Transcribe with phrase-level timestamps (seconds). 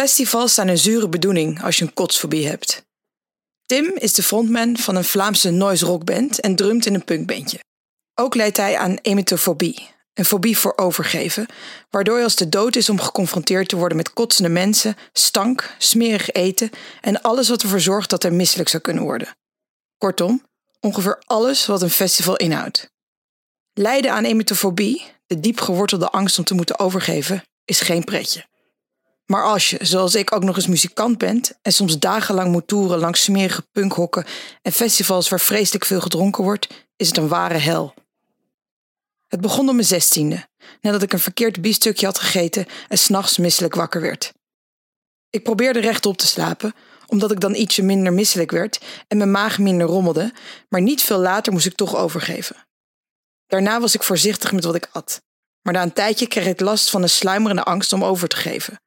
[0.00, 2.82] Festivals zijn een zure bedoeling als je een kotsfobie hebt.
[3.66, 7.58] Tim is de frontman van een Vlaamse noise rockband en drumt in een punkbandje.
[8.14, 11.46] Ook leidt hij aan emetofobie, een fobie voor overgeven,
[11.90, 16.30] waardoor je als de dood is om geconfronteerd te worden met kotsende mensen, stank, smerig
[16.30, 16.70] eten
[17.00, 19.36] en alles wat ervoor zorgt dat hij misselijk zou kunnen worden.
[19.98, 20.46] Kortom,
[20.80, 22.90] ongeveer alles wat een festival inhoudt.
[23.72, 28.48] Lijden aan emetofobie, de diep gewortelde angst om te moeten overgeven, is geen pretje.
[29.30, 32.98] Maar als je, zoals ik, ook nog eens muzikant bent en soms dagenlang moet toeren
[32.98, 34.24] langs smerige punkhokken
[34.62, 37.94] en festivals waar vreselijk veel gedronken wordt, is het een ware hel.
[39.26, 40.48] Het begon op mijn zestiende,
[40.80, 44.32] nadat ik een verkeerd biefstukje had gegeten en s'nachts misselijk wakker werd.
[45.30, 46.74] Ik probeerde rechtop te slapen,
[47.06, 50.32] omdat ik dan ietsje minder misselijk werd en mijn maag minder rommelde,
[50.68, 52.56] maar niet veel later moest ik toch overgeven.
[53.46, 55.22] Daarna was ik voorzichtig met wat ik at,
[55.62, 58.78] maar na een tijdje kreeg ik last van een sluimerende angst om over te geven.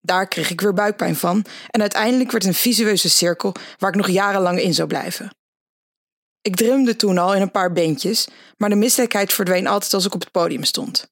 [0.00, 4.08] Daar kreeg ik weer buikpijn van en uiteindelijk werd een visueuze cirkel waar ik nog
[4.08, 5.30] jarenlang in zou blijven.
[6.40, 10.14] Ik drumde toen al in een paar beentjes, maar de misselijkheid verdween altijd als ik
[10.14, 11.10] op het podium stond.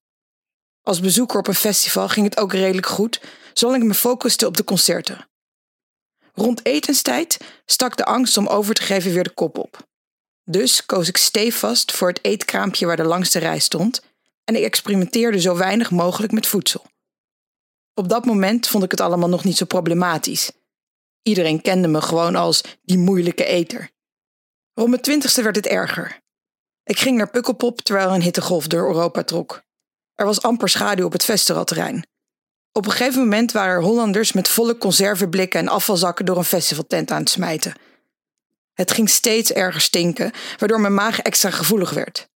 [0.82, 3.20] Als bezoeker op een festival ging het ook redelijk goed,
[3.52, 5.28] zolang ik me focuste op de concerten.
[6.34, 9.86] Rond etenstijd stak de angst om over te geven weer de kop op.
[10.44, 14.02] Dus koos ik stevast voor het eetkraampje waar de langste rij stond
[14.44, 16.84] en ik experimenteerde zo weinig mogelijk met voedsel.
[17.98, 20.52] Op dat moment vond ik het allemaal nog niet zo problematisch.
[21.22, 23.90] Iedereen kende me gewoon als die moeilijke eter.
[24.74, 26.20] Rond mijn twintigste werd het erger.
[26.84, 29.62] Ik ging naar Pukkelpop terwijl er een hittegolf door Europa trok.
[30.14, 32.06] Er was amper schaduw op het festivalterrein.
[32.72, 37.10] Op een gegeven moment waren er Hollanders met volle conserveblikken en afvalzakken door een festivaltent
[37.10, 37.74] aan het smijten.
[38.72, 42.28] Het ging steeds erger stinken, waardoor mijn maag extra gevoelig werd.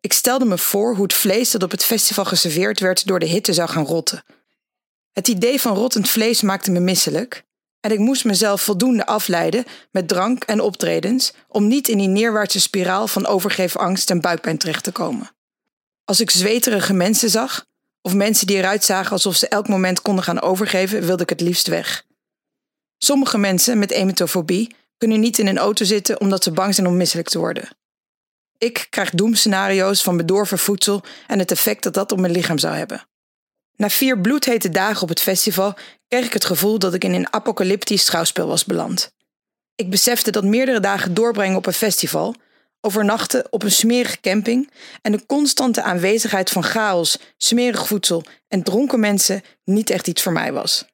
[0.00, 3.26] Ik stelde me voor hoe het vlees dat op het festival geserveerd werd door de
[3.26, 4.24] hitte zou gaan rotten.
[5.16, 7.44] Het idee van rottend vlees maakte me misselijk
[7.80, 12.60] en ik moest mezelf voldoende afleiden met drank en optredens om niet in die neerwaartse
[12.60, 15.30] spiraal van overgeefangst en buikpijn terecht te komen.
[16.04, 17.66] Als ik zweterige mensen zag,
[18.02, 21.40] of mensen die eruit zagen alsof ze elk moment konden gaan overgeven, wilde ik het
[21.40, 22.04] liefst weg.
[22.98, 26.96] Sommige mensen met emetofobie kunnen niet in een auto zitten omdat ze bang zijn om
[26.96, 27.68] misselijk te worden.
[28.58, 32.74] Ik krijg doemscenario's van bedorven voedsel en het effect dat dat op mijn lichaam zou
[32.74, 33.06] hebben.
[33.76, 35.74] Na vier bloedhete dagen op het festival
[36.08, 39.10] kreeg ik het gevoel dat ik in een apocalyptisch schouwspel was beland.
[39.74, 42.34] Ik besefte dat meerdere dagen doorbrengen op een festival,
[42.80, 44.70] overnachten op een smerige camping
[45.02, 50.32] en de constante aanwezigheid van chaos, smerig voedsel en dronken mensen niet echt iets voor
[50.32, 50.84] mij was.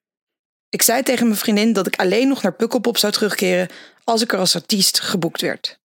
[0.68, 3.68] Ik zei tegen mijn vriendin dat ik alleen nog naar Pukkelpop zou terugkeren
[4.04, 5.78] als ik er als artiest geboekt werd.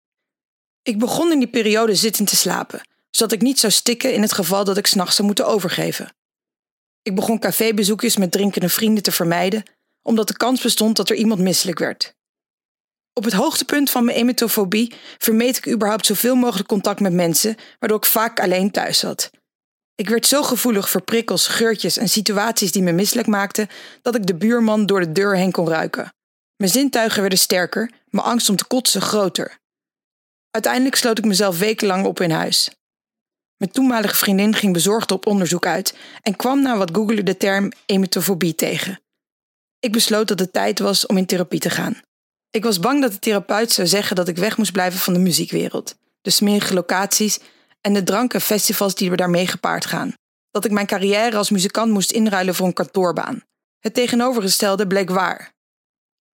[0.83, 2.81] Ik begon in die periode zittend te slapen,
[3.11, 6.15] zodat ik niet zou stikken in het geval dat ik s'nachts zou moeten overgeven.
[7.06, 9.62] Ik begon cafébezoekjes met drinkende vrienden te vermijden,
[10.03, 12.15] omdat de kans bestond dat er iemand misselijk werd.
[13.12, 17.99] Op het hoogtepunt van mijn emetofobie vermeed ik überhaupt zoveel mogelijk contact met mensen, waardoor
[17.99, 19.31] ik vaak alleen thuis zat.
[19.95, 23.69] Ik werd zo gevoelig voor prikkels, geurtjes en situaties die me misselijk maakten,
[24.03, 26.15] dat ik de buurman door de deur heen kon ruiken.
[26.56, 29.59] Mijn zintuigen werden sterker, mijn angst om te kotsen groter.
[30.50, 32.71] Uiteindelijk sloot ik mezelf wekenlang op in huis.
[33.56, 37.72] Mijn toenmalige vriendin ging bezorgd op onderzoek uit en kwam na wat googelen de term
[37.87, 39.00] emetofobie tegen.
[39.78, 42.00] Ik besloot dat het tijd was om in therapie te gaan.
[42.50, 45.19] Ik was bang dat de therapeut zou zeggen dat ik weg moest blijven van de
[45.19, 47.41] muziekwereld, de smerige locaties
[47.81, 50.15] en de dranken festivals die er daarmee gepaard gaan.
[50.50, 53.42] Dat ik mijn carrière als muzikant moest inruilen voor een kantoorbaan.
[53.78, 55.53] Het tegenovergestelde bleek waar.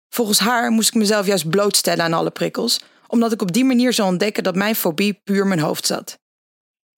[0.10, 3.94] Volgens haar moest ik mezelf juist blootstellen aan alle prikkels, omdat ik op die manier
[3.94, 6.18] zou ontdekken dat mijn fobie puur mijn hoofd zat.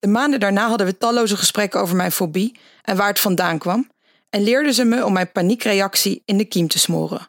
[0.00, 3.90] De maanden daarna hadden we talloze gesprekken over mijn fobie en waar het vandaan kwam,
[4.30, 7.28] en leerden ze me om mijn paniekreactie in de kiem te smoren.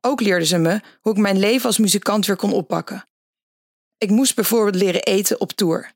[0.00, 3.08] Ook leerden ze me hoe ik mijn leven als muzikant weer kon oppakken.
[3.98, 5.92] Ik moest bijvoorbeeld leren eten op tour.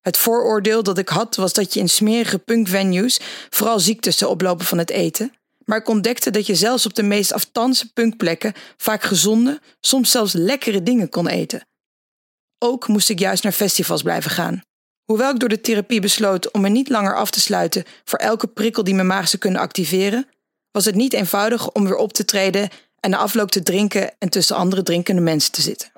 [0.00, 3.20] Het vooroordeel dat ik had was dat je in smerige punkvenues
[3.50, 7.02] vooral ziektes zou oplopen van het eten, maar ik ontdekte dat je zelfs op de
[7.02, 11.66] meest aftanse punkplekken vaak gezonde, soms zelfs lekkere dingen kon eten.
[12.58, 14.62] Ook moest ik juist naar festivals blijven gaan.
[15.10, 18.46] Hoewel ik door de therapie besloot om me niet langer af te sluiten voor elke
[18.46, 20.28] prikkel die mijn maag zou kunnen activeren,
[20.70, 22.68] was het niet eenvoudig om weer op te treden
[23.00, 25.92] en na afloop te drinken en tussen andere drinkende mensen te zitten.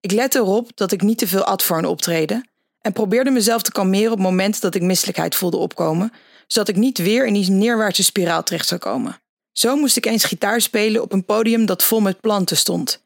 [0.00, 2.48] Ik lette erop dat ik niet te veel at voor een optreden
[2.80, 6.12] en probeerde mezelf te kalmeren op momenten dat ik misselijkheid voelde opkomen,
[6.46, 9.20] zodat ik niet weer in die neerwaartse spiraal terecht zou komen.
[9.52, 13.03] Zo moest ik eens gitaar spelen op een podium dat vol met planten stond.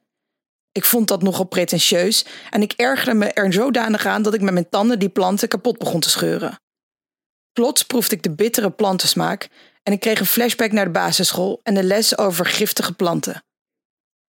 [0.79, 4.53] Ik vond dat nogal pretentieus en ik ergerde me er zodanig aan dat ik met
[4.53, 6.61] mijn tanden die planten kapot begon te scheuren.
[7.53, 9.49] Plots proefde ik de bittere plantensmaak
[9.83, 13.45] en ik kreeg een flashback naar de basisschool en de les over giftige planten.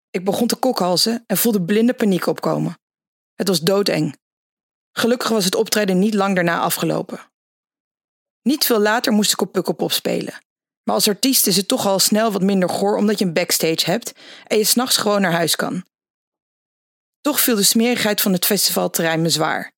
[0.10, 2.80] Ik begon te kokhalzen en voelde blinde paniek opkomen.
[3.36, 4.18] Het was doodeng.
[4.92, 7.20] Gelukkig was het optreden niet lang daarna afgelopen.
[8.42, 10.40] Niet veel later moest ik op Pukkelpop spelen.
[10.84, 13.92] Maar als artiest is het toch al snel wat minder goor omdat je een backstage
[13.92, 14.12] hebt
[14.48, 15.84] en je s'nachts gewoon naar huis kan.
[17.22, 19.72] Toch viel de smerigheid van het festivalterrein me zwaar.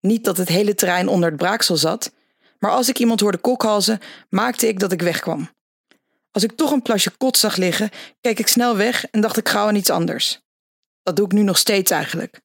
[0.00, 2.12] Niet dat het hele terrein onder het braaksel zat,
[2.58, 5.50] maar als ik iemand hoorde kokhalzen, maakte ik dat ik wegkwam.
[6.30, 9.48] Als ik toch een plasje kot zag liggen, keek ik snel weg en dacht ik
[9.48, 10.40] gauw aan iets anders.
[11.02, 12.40] Dat doe ik nu nog steeds eigenlijk.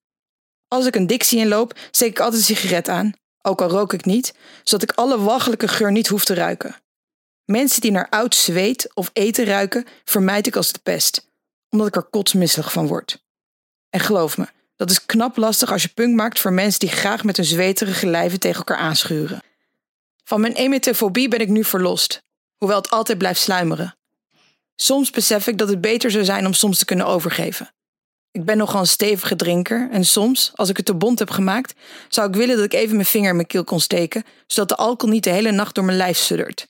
[0.67, 4.05] Als ik een Dixie inloop, steek ik altijd een sigaret aan, ook al rook ik
[4.05, 6.75] niet, zodat ik alle waggelijke geur niet hoef te ruiken.
[7.45, 11.29] Mensen die naar oud zweet of eten ruiken, vermijd ik als de pest,
[11.69, 13.25] omdat ik er kotsmisselijk van word.
[13.89, 17.23] En geloof me, dat is knap lastig als je punk maakt voor mensen die graag
[17.23, 19.41] met hun zweterige lijven tegen elkaar aanschuren.
[20.23, 22.23] Van mijn emetofobie ben ik nu verlost,
[22.57, 23.97] hoewel het altijd blijft sluimeren.
[24.75, 27.71] Soms besef ik dat het beter zou zijn om soms te kunnen overgeven.
[28.31, 31.73] Ik ben nogal een stevige drinker en soms, als ik het te bond heb gemaakt,
[32.07, 34.75] zou ik willen dat ik even mijn vinger in mijn keel kon steken, zodat de
[34.75, 36.67] alcohol niet de hele nacht door mijn lijf suddert.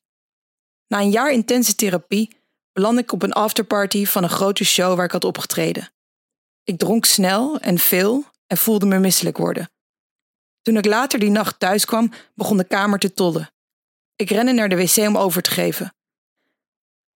[0.87, 2.35] Na een jaar intense therapie
[2.73, 5.89] beland ik op een afterparty van een grote show waar ik had opgetreden.
[6.67, 9.69] Ik dronk snel en veel en voelde me misselijk worden.
[10.61, 13.49] Toen ik later die nacht thuis kwam, begon de kamer te tollen.
[14.15, 15.93] Ik rende naar de wc om over te geven.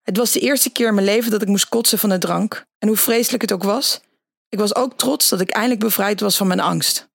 [0.02, 2.66] Het was de eerste keer in mijn leven dat ik moest kotsen van de drank,
[2.78, 4.00] en hoe vreselijk het ook was,
[4.48, 7.10] ik was ook trots dat ik eindelijk bevrijd was van mijn angst.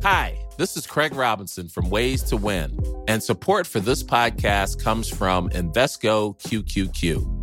[0.00, 5.12] Hi, this is Craig Robinson from Ways to Win, and support for this podcast comes
[5.12, 7.37] from Invesco QQQ.